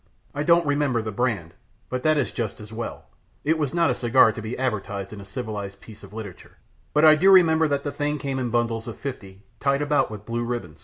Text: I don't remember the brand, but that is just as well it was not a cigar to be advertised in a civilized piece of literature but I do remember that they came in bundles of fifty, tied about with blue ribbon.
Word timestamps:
I 0.33 0.41
don't 0.41 0.65
remember 0.65 1.03
the 1.03 1.11
brand, 1.11 1.53
but 1.87 2.01
that 2.01 2.17
is 2.17 2.31
just 2.31 2.59
as 2.59 2.73
well 2.73 3.05
it 3.43 3.59
was 3.59 3.71
not 3.71 3.91
a 3.91 3.93
cigar 3.93 4.31
to 4.31 4.41
be 4.41 4.57
advertised 4.57 5.13
in 5.13 5.21
a 5.21 5.25
civilized 5.25 5.79
piece 5.79 6.01
of 6.01 6.11
literature 6.11 6.57
but 6.91 7.05
I 7.05 7.13
do 7.13 7.29
remember 7.29 7.67
that 7.67 7.83
they 7.83 8.17
came 8.17 8.39
in 8.39 8.49
bundles 8.49 8.87
of 8.87 8.97
fifty, 8.97 9.43
tied 9.59 9.83
about 9.83 10.09
with 10.09 10.25
blue 10.25 10.43
ribbon. 10.43 10.75